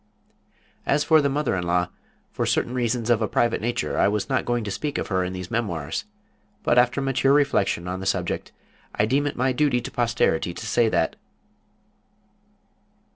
As 0.83 1.03
for 1.03 1.21
the 1.21 1.29
mother 1.29 1.55
in 1.55 1.63
law, 1.63 1.89
for 2.31 2.47
certain 2.47 2.73
reasons 2.73 3.11
of 3.11 3.21
a 3.21 3.27
private 3.27 3.61
nature 3.61 3.99
I 3.99 4.07
was 4.07 4.29
not 4.29 4.45
going 4.45 4.63
to 4.63 4.71
speak 4.71 4.97
of 4.97 5.09
her 5.09 5.23
in 5.23 5.31
these 5.31 5.51
memoirs, 5.51 6.05
but 6.63 6.79
after 6.79 7.01
mature 7.01 7.33
reflection 7.33 7.87
upon 7.87 7.99
the 7.99 8.07
subject 8.07 8.51
I 8.95 9.05
deem 9.05 9.27
it 9.27 9.35
my 9.35 9.51
duty 9.51 9.79
to 9.79 9.91
posterity 9.91 10.55
to 10.55 10.65
say 10.65 10.89
that.... 10.89 11.17